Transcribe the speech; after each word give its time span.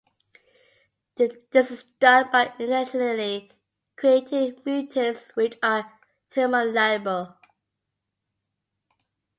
This 1.15 1.69
is 1.69 1.83
done 1.99 2.31
by 2.31 2.55
intentionally 2.57 3.51
creating 3.95 4.59
mutants 4.65 5.29
which 5.35 5.59
are 5.61 5.93
thermolabile. 6.31 7.37